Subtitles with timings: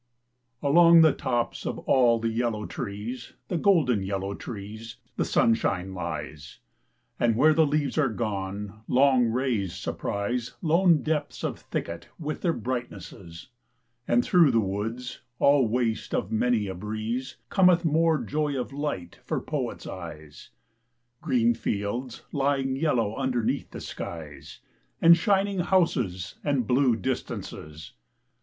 [0.63, 6.57] Along the tops of all the yellow trees, The golden yellow trees, the sunshine lies;
[7.19, 12.51] And where the leaves are gone, long rays surprise Lone depths of thicket with their
[12.51, 13.49] brightnesses;
[14.07, 19.19] And through the woods, all waste of many a breeze, Cometh more joy of light
[19.23, 20.49] for Poet's eyes
[21.21, 24.61] Green fields lying yellow underneath the skies,
[24.99, 27.93] And shining houses and blue distances.